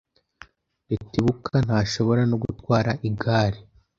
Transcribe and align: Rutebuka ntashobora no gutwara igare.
Rutebuka 0.89 1.55
ntashobora 1.65 2.21
no 2.29 2.37
gutwara 2.43 2.89
igare. 3.07 3.59